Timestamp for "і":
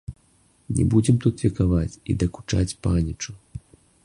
2.13-2.19